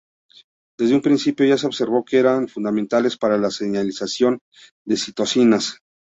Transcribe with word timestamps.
Desde 0.79 0.95
un 0.95 1.03
principio 1.03 1.45
ya 1.45 1.59
se 1.59 1.67
observó 1.67 2.03
que 2.03 2.17
eran 2.17 2.47
fundamentales 2.47 3.17
para 3.19 3.37
la 3.37 3.51
señalización 3.51 4.39
de 4.83 4.97
citocinas. 4.97 5.77